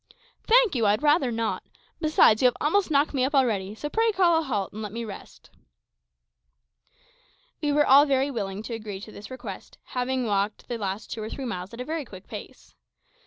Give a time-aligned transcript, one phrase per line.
[0.41, 1.61] "Thank you; I'd rather not.
[1.99, 4.91] Besides, you have almost knocked me up already; so pray call a halt and let
[4.91, 5.57] me rest a
[7.59, 11.11] bit." We were all very willing to agree to this request, having walked the last
[11.11, 12.73] two or three miles at a very quick pace.